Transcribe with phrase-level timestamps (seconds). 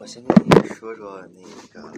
[0.00, 1.42] 我先跟你说说那
[1.78, 1.92] 个，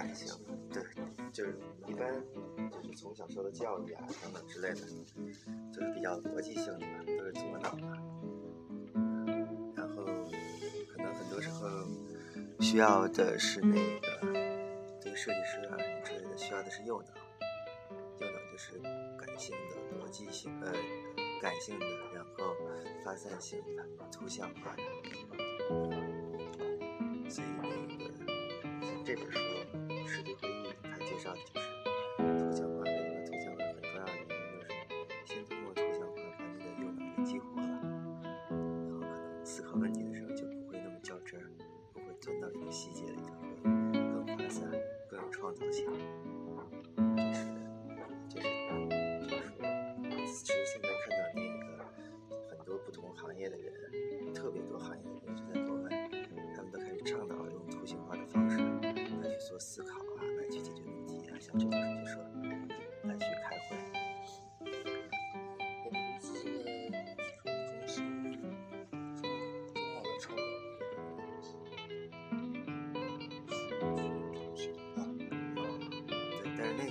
[0.00, 0.32] 感性，
[0.72, 0.82] 对，
[1.30, 1.54] 就是
[1.86, 2.10] 一般
[2.70, 4.76] 就是从小受的教育啊等等之类的，
[5.70, 7.98] 就是比较逻辑性的嘛，都是左脑嘛。
[9.76, 10.02] 然后
[10.90, 11.68] 可能很多时候
[12.60, 14.22] 需要的是那个
[15.02, 17.08] 对设计师啊什么之类的，需要的是右脑。
[18.20, 18.78] 右脑就是
[19.18, 20.72] 感性的、逻辑性呃
[21.42, 22.56] 感性的，然后
[23.04, 24.82] 发散性的、图像化的。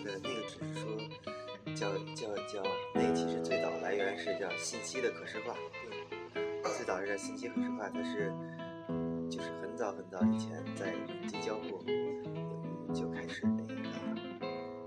[0.06, 0.86] 那个只是说
[1.76, 5.56] 叫叫叫，那个其实最早来源是叫信息的可视化。
[6.78, 8.34] 最早是叫信息可视化，它是
[9.30, 12.24] 就是很早很早以前在人机交互领域
[12.94, 13.76] 就开始那个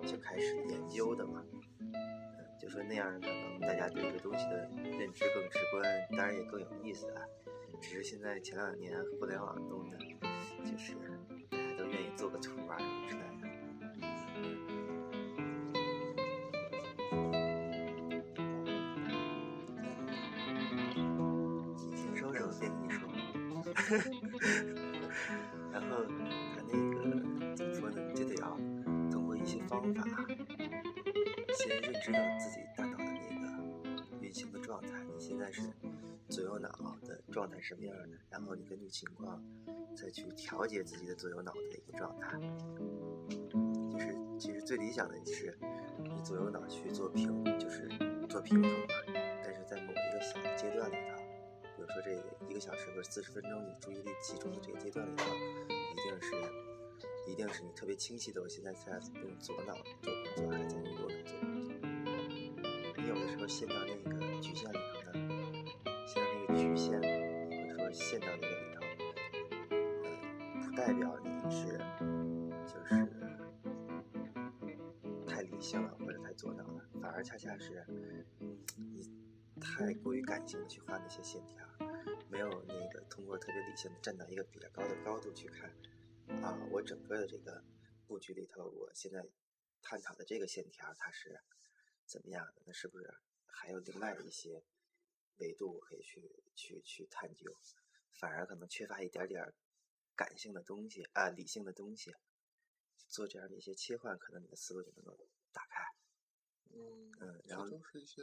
[0.06, 1.42] 就开始研究的嘛。
[1.81, 1.92] 嗯，
[2.60, 5.82] 就说那样可能大家对这个东西的认知更直观，
[6.16, 7.22] 当然也更有意思啊。
[7.81, 9.98] 只是现在前两年互联网弄的，
[10.64, 10.94] 就是
[11.50, 12.78] 大家都愿意做个图啊
[25.72, 28.12] 然后他那个怎么说呢？
[28.14, 28.56] 就得要
[29.10, 30.04] 通过一些方法，
[31.54, 33.44] 先认知到自己大脑的那个
[34.20, 34.88] 运行的状态。
[35.04, 35.62] 你现在是
[36.28, 36.70] 左右脑
[37.02, 38.19] 的状态什么样的？
[38.31, 39.42] 然后你根据情况
[39.97, 42.38] 再去调节自己的左右脑的一个状态。
[43.91, 45.58] 就是其实最理想的是
[45.98, 47.88] 你左右脑去做平，就是
[48.28, 48.86] 做平衡嘛。
[49.44, 51.22] 但是在某一个小的阶段里头，
[51.82, 52.12] 比如说这
[52.48, 55.25] 一个小时或者四十分钟，你注意力集中的这个阶段里头，
[55.69, 56.32] 一定是
[57.26, 58.41] 一定是你特别清晰的。
[58.41, 61.75] 我现在在用左脑做工作，还在用右脑做工作。
[62.97, 65.12] 你有的时候陷到那个局限里头呢，
[66.06, 68.81] 陷到那个局限，或者说陷到那个里头，
[69.70, 69.75] 呃，
[70.62, 71.78] 不代表你是
[72.64, 73.09] 就是
[75.26, 77.84] 太理性了或者太左脑了，反而恰恰是
[78.76, 79.10] 你
[79.60, 81.66] 太过于感性的去画那些线条，
[82.42, 85.70] 有那个通过特别理性的站到一个比较高的高度去看
[86.42, 87.64] 啊，我整个的这个
[88.06, 89.25] 布局里头，我现在
[89.80, 91.41] 探讨的这个线条它是
[92.04, 92.62] 怎么样的？
[92.66, 93.14] 那是不是
[93.47, 94.62] 还有另外的一些
[95.38, 97.56] 维度可以去去去探究？
[98.12, 99.52] 反而可能缺乏一点点
[100.14, 102.14] 感性的东西啊，理性的东西，
[103.08, 105.19] 做这样的一些切换，可能你的思路就能够
[105.52, 105.82] 打开。
[106.70, 108.22] 嗯，嗯，然后都是一些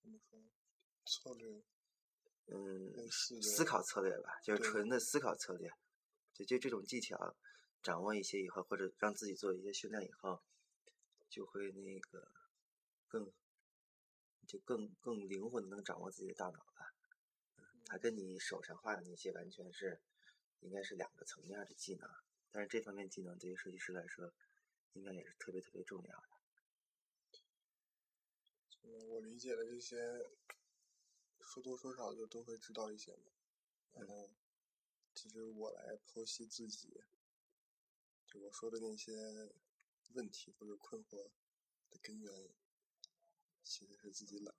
[0.00, 0.38] 怎么说
[1.04, 1.62] 策略
[2.48, 2.92] 嗯
[3.42, 5.70] 思考策略吧，就是纯的思考策略。
[6.32, 7.36] 就就这种技巧
[7.82, 10.42] 掌握一些以后，或者让自己做一些训练以后，
[11.28, 12.30] 就会那个
[13.08, 13.32] 更
[14.46, 16.94] 就更更灵活的能掌握自己的大脑吧。
[17.56, 20.00] 嗯，它跟你手上画的那些完全是
[20.60, 22.08] 应该是两个层面的技能，
[22.50, 24.32] 但是这方面技能对于设计师来说，
[24.92, 26.28] 应该也是特别特别重要的。
[28.82, 29.96] 嗯，我理解的这些，
[31.46, 33.32] 说多说少就都会知道一些嘛。
[33.92, 34.30] 然后，
[35.14, 37.02] 其实我来剖析自己，
[38.26, 39.14] 就我说的那些
[40.12, 41.30] 问题或者困惑
[41.88, 42.30] 的根源，
[43.64, 44.54] 其实是自己懒。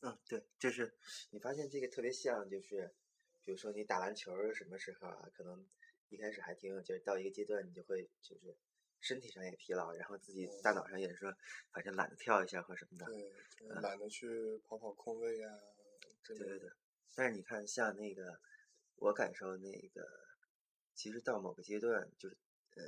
[0.00, 0.98] 嗯，对，就是
[1.30, 2.94] 你发现这个特别像，就是
[3.42, 5.68] 比如说你打篮球什么时候啊，可能
[6.08, 8.56] 一开始还挺有劲儿，到一个阶段你就会就是
[9.06, 11.32] 身体上也疲劳，然后自己大脑上也是说，
[11.70, 13.06] 反正懒得跳一下或什么的。
[13.06, 15.56] 对，就是懒得去跑跑空位啊
[16.24, 16.44] 之类的。
[16.46, 16.70] 对对对。
[17.14, 18.40] 但是你看，像那个，
[18.96, 20.04] 我感受那个，
[20.92, 22.36] 其实到某个阶段，就是
[22.74, 22.82] 呃，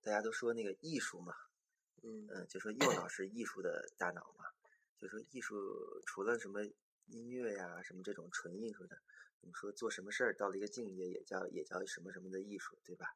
[0.00, 1.34] 大家都说那个艺术嘛，
[2.02, 4.46] 嗯嗯，就说右脑是艺术的大脑嘛，
[4.96, 5.54] 就说艺术
[6.06, 6.64] 除了什么
[7.04, 8.98] 音乐呀，什么这种纯艺术的，
[9.42, 13.14] 我们说做什么事儿到了一个境界，也叫也叫什么什么的艺术，对吧？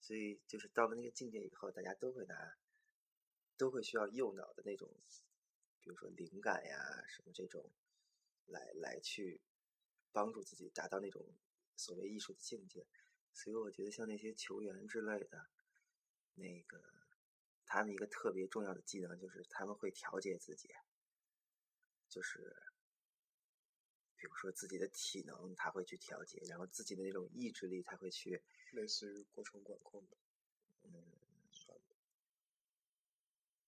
[0.00, 2.56] 所以就是到了那个境界以后，大家都会拿，
[3.56, 4.90] 都会需要右脑的那种，
[5.80, 7.70] 比如说灵感呀，什么这种，
[8.46, 9.40] 来来去。
[10.12, 11.24] 帮助自己达到那种
[11.76, 12.84] 所谓艺术的境界，
[13.32, 15.46] 所以我觉得像那些球员之类的，
[16.34, 16.82] 那个
[17.64, 20.74] 他们一个特别重要的技能就是他们会调节自己，
[22.08, 22.56] 就是
[24.20, 30.16] 比如说自己的体能他会去调节，然后自己的那种意志力他会去类似于过程管控的，
[30.84, 30.92] 嗯，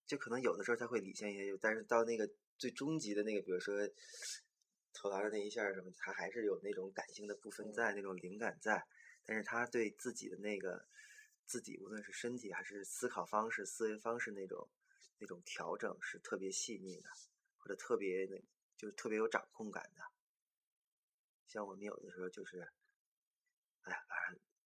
[0.06, 3.88] 就可能有的时候他会理性一些，但是到那个最终极的那个，比如说。
[4.94, 8.87] 投篮的那一下什么，他还是有那种感性的部分在，那种灵感在，
[9.25, 10.87] 但是他对自己的那个
[11.46, 14.69] 自己，无论是身体还是思考方式、思维方式那种
[15.19, 17.08] 那种调整是特别细腻的，
[17.56, 18.38] 或者特别那，
[18.76, 20.05] 就是特别有掌控感的。
[21.52, 22.66] 像我们有的时候就是，
[23.82, 23.99] 哎呀，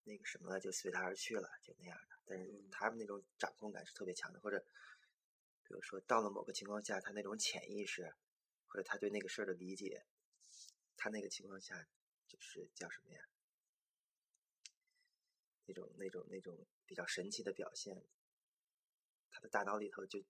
[0.05, 2.15] 那个什么了就随他而去了，就那样的。
[2.25, 4.57] 但是他们那种掌控感是特别强的，或者
[5.63, 8.15] 比如说到了某个情况下，他那种潜意识，
[8.67, 10.05] 或者他对那个事儿的理解。
[10.95, 11.85] 他那个情况下，
[12.25, 13.21] 就是叫什么呀？
[15.65, 18.01] 那种、那种、那种比较神奇的表现，
[19.29, 20.23] 他的大脑里头就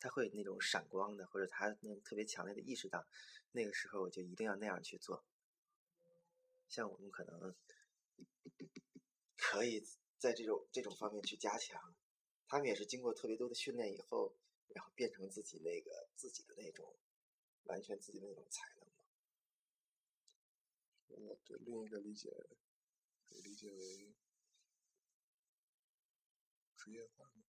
[0.00, 3.06] 他会那种闪光的，或者他那种特别强烈的意识到，
[3.52, 5.24] 那个时候我就一定要那样去做。
[6.70, 7.54] 像我们可能
[9.36, 9.84] 可以
[10.18, 11.94] 在这种这种方面去加强，
[12.46, 14.36] 他们也是经过特别多的训练以后，
[14.68, 16.96] 然后变成自己那个自己的那种
[17.64, 18.86] 完全自己的那种才能。
[21.08, 22.30] 我对另一个理解，
[23.28, 24.14] 可以理解为
[26.76, 27.42] 职业化吗？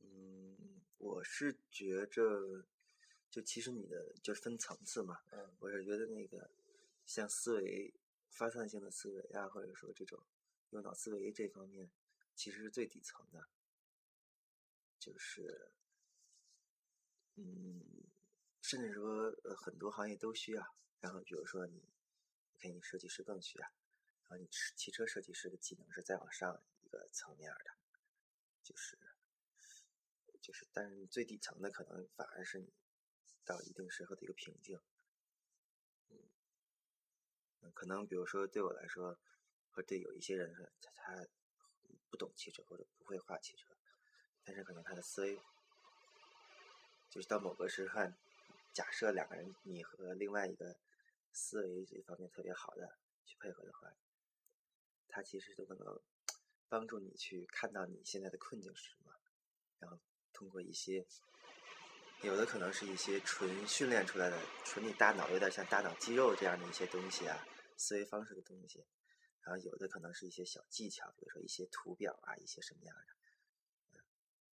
[0.00, 2.66] 嗯，我是觉着，
[3.30, 5.22] 就其实你的就是分层次嘛。
[5.30, 5.56] 嗯。
[5.58, 6.50] 我是觉得那个
[7.06, 7.94] 像思维
[8.28, 10.24] 发散性的思维啊，或者说这种
[10.70, 11.90] 用脑思维这方面，
[12.34, 13.48] 其实是最底层的，
[14.98, 15.72] 就是
[17.36, 17.82] 嗯，
[18.60, 20.76] 甚至说呃很多行业都需要。
[21.00, 21.82] 然后比如说你。
[22.56, 23.66] 给你设计师更需要，
[24.22, 27.76] 然后你汽车设计师的技能是再往上一个层面的，
[28.62, 28.98] 就是
[30.40, 32.72] 就是，但是最底层的可能反而是你
[33.44, 34.80] 到一定时候的一个瓶颈。
[36.08, 36.18] 嗯，
[37.72, 39.18] 可能比如说对我来说，
[39.70, 41.26] 和对有一些人他他
[42.10, 43.68] 不懂汽车或者不会画汽车，
[44.44, 45.38] 但是可能他的思维
[47.08, 48.02] 就是到某个时候，
[48.72, 50.76] 假设两个人你和另外一个。
[51.36, 52.96] 思维这方面特别好的
[53.26, 53.92] 去配合的话，
[55.08, 56.00] 他其实都能
[56.68, 59.12] 帮助你去看到你现在的困境是什么，
[59.80, 59.98] 然后
[60.32, 61.04] 通过一些
[62.22, 67.44] 有的可能是一些纯训练出来的，纯你大脑有点像大脑肌肉这样的一些东西啊，
[67.76, 68.86] 思维方式的东西，
[69.42, 72.96] 然后有的可能是一些小技巧，比如说一些图表啊，一些什么样
[73.92, 74.04] 的，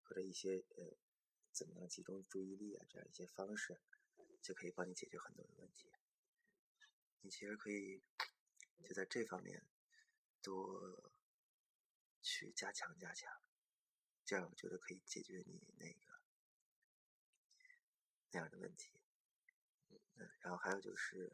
[0.03, 0.97] 或者一些呃
[1.51, 3.79] 怎么样集中注意力啊这样一些方式，
[4.41, 5.91] 就可以帮你解决很多的问题。
[7.21, 8.01] 你其实可以
[8.83, 9.63] 就在这方面
[10.41, 11.13] 多
[12.21, 13.31] 去加强加强，
[14.25, 16.19] 这样我觉得可以解决你那个
[18.31, 18.99] 那样的问题。
[20.15, 21.31] 嗯，然后还有就是，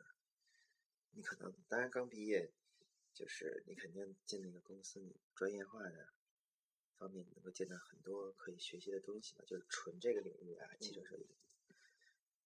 [1.18, 2.54] 你可能当然刚毕业，
[3.12, 6.14] 就是你肯定进那个公司，你专业化的
[6.96, 11.36] 方面能够见到很多可以学习的东西嘛，就是纯这个领域啊，汽车设计。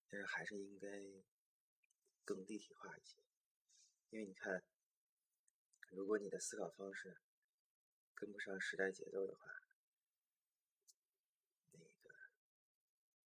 [0.07, 0.87] 但是还是应该
[2.23, 3.17] 更立体化一些。
[4.09, 4.63] 因为你看，
[5.89, 7.17] 如果你的思考方式
[8.15, 9.63] 跟不上时代节奏的话，
[11.71, 12.15] 那个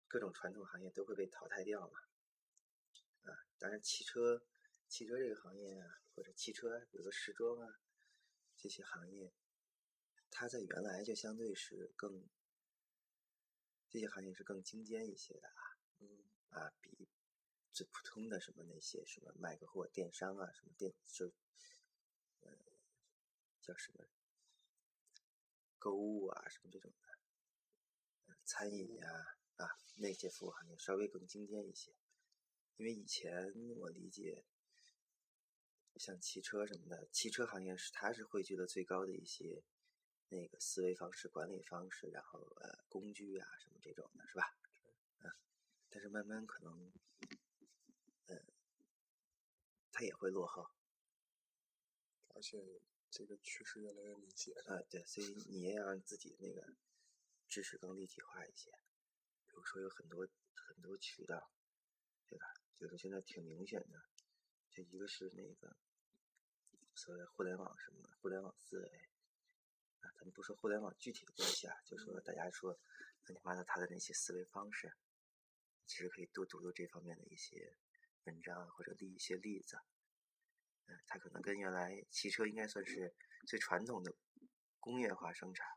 [0.07, 1.99] 各种传统行业都会被淘汰掉嘛。
[3.25, 4.43] 啊，当然汽车，
[4.87, 7.79] 汽车这个行业啊，或者汽车，比如说时装啊
[8.57, 9.33] 这些行业，
[10.29, 12.27] 它在原来就相对是更
[13.89, 17.09] 这些行业是更精尖一些的啊，嗯啊比。
[17.75, 21.27] 最普通的什么那些什么卖个货电商啊什么电就
[22.39, 22.49] 呃
[23.59, 24.07] 叫什么
[25.77, 29.09] 购物啊什么这种的餐饮呀
[29.57, 31.93] 啊那些服务行业稍微更精尖一些，
[32.77, 34.45] 因为以前我理解
[35.97, 39.63] 像汽车什么的汽车行业是它是汇聚了最高的一些
[40.29, 44.57] 那个思维方式、管理方式，然后呃工具啊什么这种的，是吧？
[45.19, 45.31] 嗯，
[45.89, 46.91] 但是慢慢可能，
[48.25, 48.41] 呃，
[49.91, 50.69] 它也会落后。
[52.29, 54.53] 而且这个趋势越来越明显。
[54.67, 56.75] 啊，对，所以你也要让自己那个
[57.47, 58.69] 知识更立体化一些。
[59.47, 61.49] 比如说有很多很多渠道，
[62.27, 62.45] 对吧？
[62.75, 64.09] 就是现在挺明显的，
[64.69, 65.77] 就一个是那个
[66.95, 68.87] 所谓互联网什么的互联网思维
[69.99, 72.71] 啊，咱们不说互联网具体的东西啊，就说大家说
[73.25, 74.93] 乱七八糟他的那些思维方式，
[75.85, 77.75] 其实可以多读读这方面的一些
[78.23, 79.77] 文章或者例一些例子。
[80.87, 83.13] 嗯，它可能跟原来汽车应该算是
[83.45, 84.13] 最传统的
[84.79, 85.67] 工业化生产，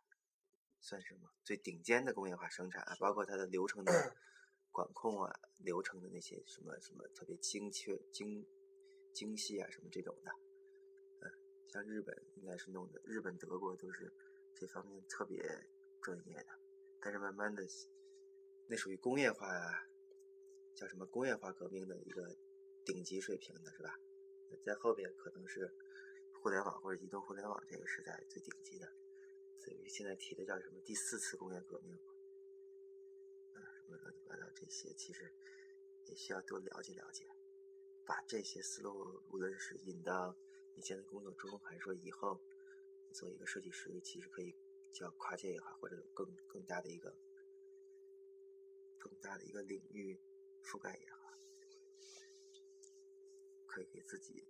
[0.80, 4.16] 算什么最顶尖的工业化生产啊，包括它的流程的
[4.70, 8.46] 管控啊，流程的那些什么什么特别精确、精
[9.12, 10.48] 精细啊，什么这种的。
[11.68, 14.12] 像日本应该是弄的，日本、德国都是
[14.54, 15.38] 这方面特别
[16.02, 16.48] 专业的。
[17.00, 17.62] 但是慢慢的，
[18.66, 19.46] 那属于工业化，
[20.75, 22.37] 叫什么工业化革命的一个
[22.84, 23.98] 顶级水平的是吧？
[24.64, 25.70] 在后边可能是
[26.40, 28.90] 互联网或者移动互联网这个时代最顶级的，
[29.60, 31.94] 所以现在提的叫什么第四次工业革命，
[33.52, 35.30] 啊，什么乱七八糟这些，其实
[36.06, 37.26] 也需要多了解了解，
[38.06, 40.34] 把这些思路无论是引到
[40.78, 42.40] 你现在工作中，还是说以后
[43.12, 44.54] 做一个设计师，其实可以
[44.92, 47.18] 叫跨界也好，或者更更大的一个
[48.97, 50.20] 更大的一个领域
[50.62, 51.37] 覆盖也好。
[53.66, 54.47] 可以给自己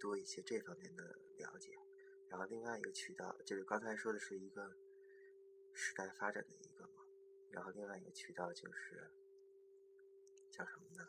[0.00, 1.78] 多一些这方面的了解，
[2.28, 4.76] 然后另外一个渠道就是刚才说的是一个
[5.72, 7.06] 时代发展的一个嘛，
[7.50, 9.08] 然后另外一个渠道就是
[10.50, 11.08] 叫什么呢？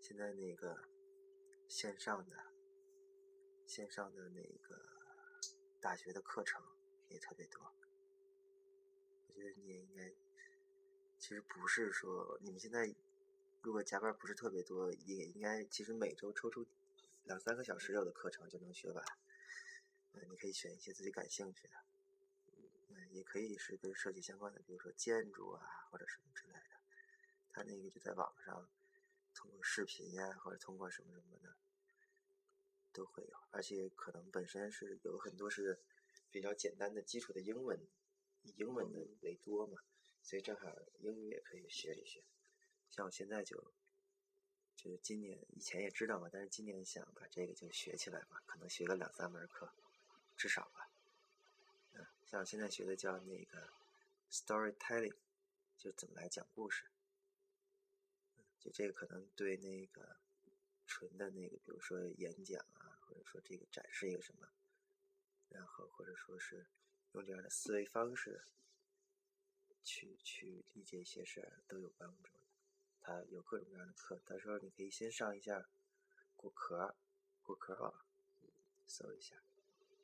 [0.00, 0.88] 现在那个
[1.68, 2.51] 线上的
[3.72, 4.78] 线上的那个
[5.80, 6.62] 大学的课程
[7.08, 7.58] 也特别多，
[9.28, 10.12] 我觉得你也应该，
[11.18, 12.94] 其实不是说你们现在。
[13.62, 16.66] 如果加班不是特别多，也应该其实每周抽出
[17.22, 19.04] 两三个小时有的课程就能学完。
[20.14, 21.74] 嗯，你可以选一些自己感兴趣的，
[22.88, 26.80] 嗯，也可以是跟设计相关的，比如说建筑啊或者什么之类的。
[27.52, 28.68] 他那个就在网上
[29.32, 31.56] 通过视频呀或者通过什么什么的
[32.92, 35.80] 都会有，而且可能本身是有很多是
[36.30, 37.78] 比较简单的基础的英文，
[38.42, 39.82] 以英文的为多嘛，
[40.22, 40.70] 所以正好
[41.00, 42.22] 英语也可以学一学。
[42.90, 43.72] 像我现在就，
[44.76, 49.72] 就是今年以前也知道嘛，但是今年想把这个就学起来嘛，可能学个两三门课，
[50.36, 50.90] 至少吧。
[51.94, 53.70] 嗯，像我现在学的叫那个
[54.30, 55.16] storytelling，
[55.78, 56.84] 就怎么来讲故事。
[58.60, 60.16] 就这个可能对那个
[60.92, 64.46] 纯的那个，比如说演讲啊，或者说这个展示一个什么，
[65.48, 66.66] 然后或者说是
[67.12, 68.44] 用这样的思维方式
[69.82, 72.30] 去去理解一些事儿，都有帮助。
[73.00, 75.66] 他有各种各样的课，到时候你可以先上一下
[76.36, 76.94] 果壳，
[77.42, 78.04] 果壳网
[78.86, 79.42] 搜一下。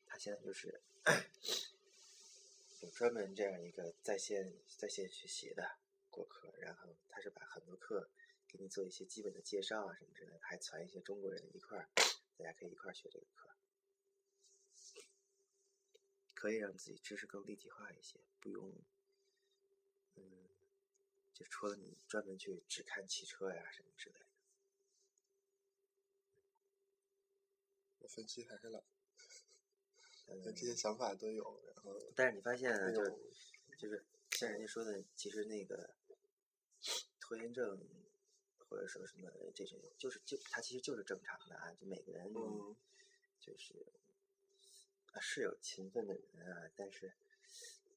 [0.06, 0.80] 他现在就是
[2.80, 5.76] 有专门这样一个在线在线学习的
[6.08, 8.08] 果壳，然后他是把很多课
[8.48, 11.88] 给你做一些基本的介绍啊什么之类的，还传一些中国人一块儿，
[12.36, 13.50] 大家可以一块儿学这个课，
[16.34, 18.72] 可以让自己知识更立体化一些，不用。
[20.16, 20.48] 嗯
[21.32, 24.26] 就除了你专门去只看汽车呀什么之类的，
[28.00, 28.82] 我分析还是懒，
[30.56, 33.14] 这些想法都有，然后但是你发现就是
[33.78, 35.94] 就是像人家说的，其实那个
[37.20, 37.78] 拖延症
[38.68, 42.32] 或者说什么这种，就是就他其实就是正常的啊，就每个人
[43.40, 43.86] 就是
[45.12, 47.12] 啊是有勤奋的人啊，但是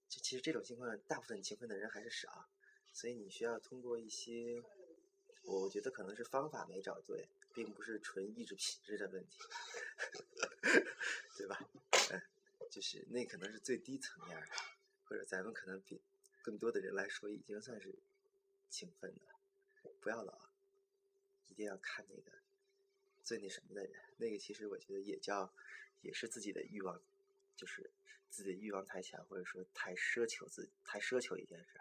[0.09, 2.49] 就其实这种情况，大部分勤奋的人还是少。
[2.93, 4.61] 所以你需要通过一些，
[5.43, 9.39] 我觉得可能是方法没找对，并不是纯意志品质的问题，
[11.37, 11.57] 对吧？
[12.11, 12.21] 嗯，
[12.69, 14.47] 就是那可能是最低层面的，
[15.05, 16.01] 或者咱们可能比
[16.41, 17.97] 更多的人来说已经算是
[18.69, 20.50] 勤奋的，不要老，一
[21.61, 22.31] 定要看那个
[23.23, 25.53] 最那什么的人，那个其实我觉得也叫
[26.01, 27.01] 也是自己的欲望，
[27.55, 27.91] 就是
[28.29, 31.79] 自己的欲望太强，或者说太奢求自太奢求一件事。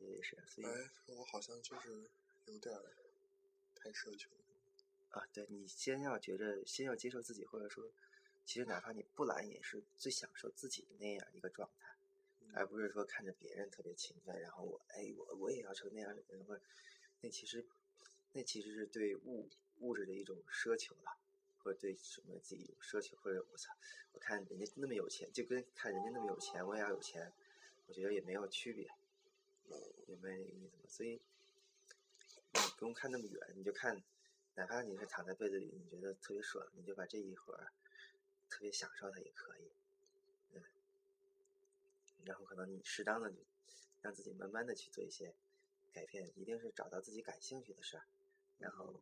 [0.00, 2.08] 也是，所以哎，我好像就是
[2.44, 2.74] 有点
[3.74, 4.30] 太奢求
[5.10, 5.26] 啊。
[5.32, 7.90] 对你先要觉着，先要接受自己，或者说，
[8.44, 11.96] 其实哪怕你不懒，也是最享受自己的那样一个状态，
[12.52, 16.62] 而不是说看着别人特别勤奋，然后我哎，我我也要成那样的人，或者
[17.22, 17.66] 那其实
[18.36, 19.48] 那其实是对物
[19.78, 21.16] 物质的一种奢求了，
[21.62, 23.72] 或者对什么自己有奢求，或者我操，
[24.12, 27.32] 我看人家那么有钱，就跟看人家那么有钱，我也要有钱，
[27.86, 28.90] 我觉得也没有区别，
[30.08, 30.82] 明白这个意思吗？
[30.88, 31.20] 所以
[32.54, 34.02] 你不用看那么远，你就看，
[34.56, 37.72] 哪怕你是躺在被子里，你觉得特别爽，你就把这一会儿
[38.50, 39.70] 特别享受它也可以，
[40.54, 40.62] 嗯，
[42.24, 43.32] 然后可能你适当的
[44.02, 45.32] 让自己慢慢的去做一些
[45.92, 48.04] 改变，一定是找到自己感兴趣的事儿，
[48.58, 49.00] 然后。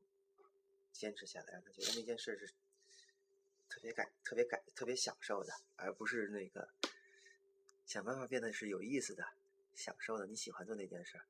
[0.92, 2.52] 坚持下来，他觉得那件事是
[3.68, 6.68] 特别感、特别感、特别享受的，而不是那个
[7.87, 9.32] 想办法变得是有意思的、
[9.75, 10.26] 享受的。
[10.26, 11.21] 你喜欢做那件事，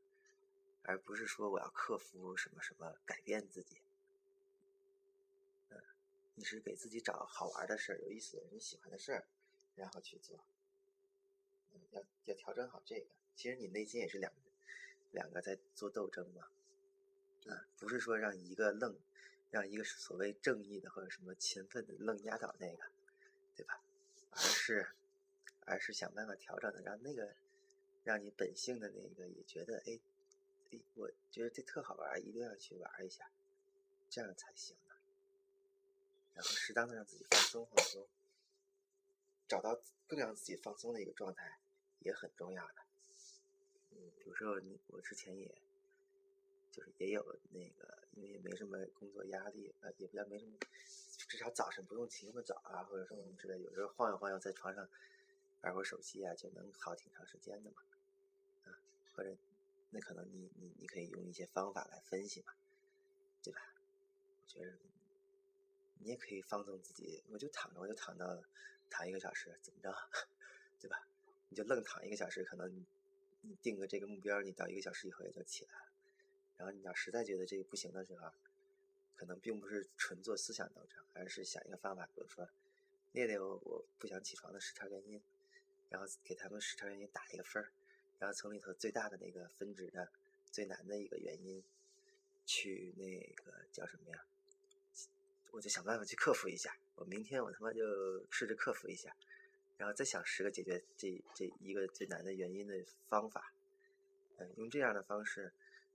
[0.83, 3.81] 而不是说我要克服什么什么改变自己。
[5.71, 5.81] 嗯，
[6.35, 9.25] 你是给自己找好玩的事儿、有意思的、你喜欢的事儿，
[9.77, 10.45] 然后去做。
[11.73, 13.07] 嗯，要要调整好这个。
[13.37, 14.31] 其实你内心也是两
[15.13, 16.51] 两个在做斗争嘛。
[17.49, 18.99] 啊，不是说让一个愣。
[19.51, 22.85] 让一个所谓正义的或者什么勤奋的愣压倒那个，
[23.55, 23.83] 对吧？
[24.31, 24.89] 而是，
[25.67, 27.37] 而是想办法调整的，让那个，
[28.03, 30.01] 让你本性的那个也觉得，哎，
[30.71, 33.31] 哎，我觉得这特好玩，一定要去玩一下，
[34.09, 34.95] 这样才行呢。
[36.33, 38.09] 然后适当的让自己放松放松，
[39.47, 41.59] 找到更让自己放松的一个状态
[41.99, 42.77] 也很重要的。
[43.91, 45.55] 嗯，有时候你我之前也。
[46.73, 50.53] 就是也有那个，因为也没什么工作压力，呃，也比较没什么，
[51.29, 53.61] 至少早晨不用起那么早啊，或者什么之类。
[53.63, 54.89] 有时候晃悠晃悠在床上
[55.61, 57.83] 玩会手机啊，就能好挺长时间的嘛，
[58.65, 58.81] 啊，
[59.15, 59.37] 或者
[59.91, 62.55] 那可能你你你可以用一些方法来分析嘛，
[63.43, 63.61] 对吧？
[64.43, 64.73] 我觉得
[65.99, 68.43] 你也可以放纵自己，我就躺着，我就躺到
[68.89, 69.95] 躺一个小时，怎么着，
[70.81, 71.07] 对吧？
[71.51, 72.87] 你就愣躺一个小时，可能
[73.43, 75.92] 你定个这个目标，你到一个小时以后也就起来了。
[76.63, 78.31] 然后你要实在觉得这个不行的时候，
[79.17, 82.49] 可能并不是纯做思想斗争，而是想一个方法，比如说
[83.11, 85.21] 列列我我不想起床的十条原因，
[85.91, 87.73] 然后给他们十条原因打一个分儿，
[88.21, 90.09] 然后从里头最大的那个分值的
[90.53, 91.65] 最难的一个原因
[92.47, 94.25] 去那个叫什么呀？
[95.51, 96.77] 我就想办法去克服一下。
[96.95, 99.13] 我明天我他妈就试着克服一下，
[99.79, 103.53] 然后再想十个解决这这一个最难的原因的方法。
[104.37, 105.53] 嗯，用这样的方式。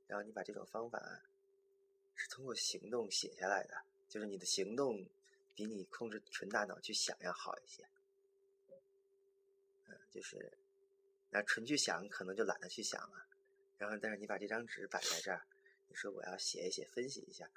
[0.08, 1.22] 然后你把这种方法
[2.15, 3.76] 是通过行动写下来的，
[4.10, 5.06] 就是你的行动
[5.54, 7.88] 比你控制纯大脑去想要好一些。
[9.88, 10.58] 嗯，就是
[11.30, 13.28] 那纯去想可能就懒得去想了。
[13.78, 15.46] 然后但是你把这张纸摆在这儿，
[15.88, 17.50] 你说我要写一写，分析一下，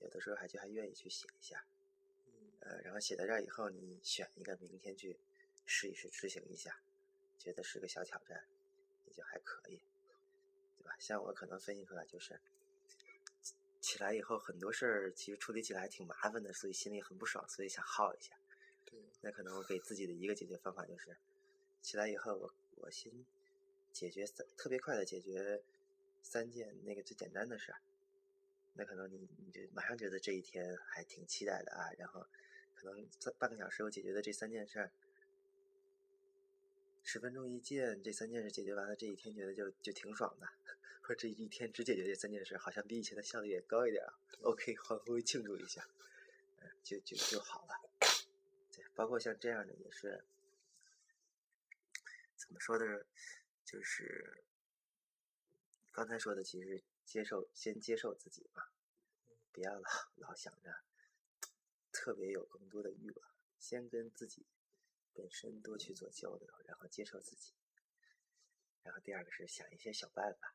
[0.00, 1.64] 有的时候还就还愿意去写一下。
[2.60, 5.16] 呃，然后写在这儿以后，你选一个明天去
[5.66, 6.80] 试一试执行一下，
[7.38, 8.44] 觉得是个小挑战，
[9.06, 9.80] 也就还可以。
[10.98, 12.40] 像我可能分析出来就是，
[13.80, 18.38] 起来以后很多事儿其实处理起来还挺麻烦的，所以心里很不爽，所以想耗一下。
[18.84, 19.00] 对。
[19.20, 21.16] 那可能我给自己的一个解决方法就是，
[21.80, 23.12] 起来以后我我先
[23.92, 25.62] 解决三特别快的解决
[26.22, 27.80] 三件那个最简单的事儿。
[28.74, 32.26] 那可能你你就马上觉得这一天还挺期待的啊，然后
[32.74, 34.92] 可能半个小时我解决的这三件事儿。
[37.10, 40.46] 十分钟一件，这三件事解决完了，这一天觉得就就挺爽的。
[41.00, 44.04] 或者这一天只解决这三件事，好像比以前的效率也高一点。
[44.42, 45.88] OK， 欢呼庆祝一下，
[46.60, 47.80] 嗯，就就就好了。
[48.76, 50.22] 对，包括像这样的也是，
[52.36, 53.06] 怎么说的？
[53.64, 54.44] 就是
[55.90, 58.64] 刚才说的，其实接受，先接受自己嘛，
[59.50, 60.80] 不要老老想着
[61.90, 64.44] 特别有更多的欲望，先跟自己。
[65.18, 67.52] 本身多去做交流，然后接受自己。
[68.84, 70.54] 然后第二个是想一些小办法，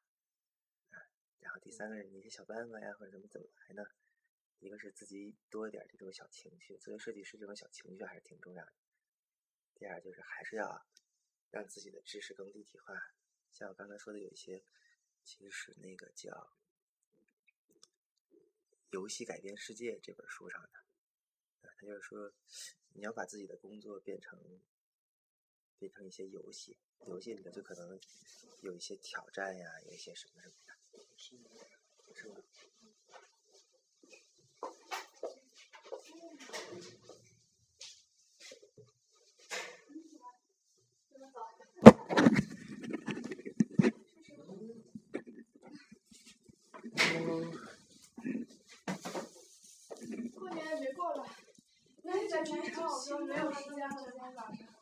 [0.91, 1.03] 啊，
[1.41, 3.83] 然后第三个是一些小办法呀，或者怎么怎么来呢？
[4.59, 8.71] 一个是自己多一点这种小情绪，作为设计师，这种小情绪还是挺重要的。
[9.75, 10.87] 第二就是还是要
[11.51, 13.13] 让自己的知识更立体化，
[13.51, 14.63] 像我刚才说的，有一些
[15.21, 16.31] 其实那个叫
[18.91, 20.79] 《游戏改变世界》这本书上的。
[21.77, 22.31] 他就是说，
[22.93, 24.39] 你要把自己的工作变成
[25.79, 27.99] 变成一些游戏，游戏里面就可能
[28.61, 30.73] 有一些挑战呀，有一些什么什么的，
[32.15, 32.35] 是吧？
[54.23, 54.79] 时间了，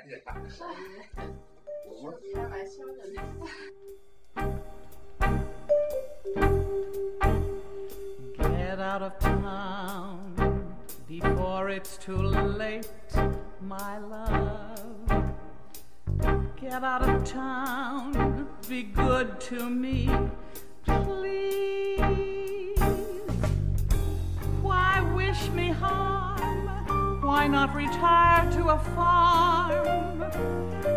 [0.00, 1.10] 今天早上，早上你们是？
[1.16, 1.26] 哎呀，
[1.86, 3.16] 我你还买香的呢。
[8.38, 10.18] Get out of town.
[11.08, 12.86] before it's too late,
[13.62, 15.24] my love.
[16.60, 20.10] Get out of town, be good to me,
[27.38, 30.22] Why not retire to a farm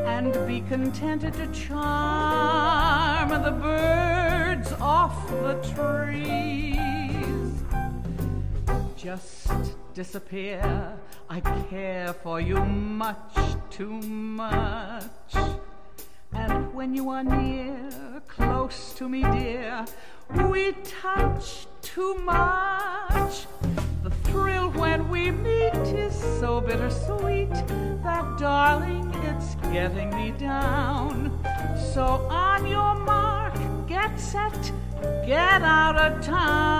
[0.08, 7.54] and be contented to charm the birds off the trees?
[8.98, 9.52] Just
[9.94, 10.98] disappear.
[11.30, 13.38] I care for you much
[13.70, 15.36] too much.
[16.34, 19.86] And when you are near, close to me, dear,
[20.50, 20.72] we
[21.04, 23.46] touch too much.
[24.32, 27.50] Thrill when we meet is so bittersweet
[28.04, 31.38] that, darling, it's getting me down.
[31.94, 33.54] So on your mark,
[33.88, 34.72] get set,
[35.26, 36.72] get out of town.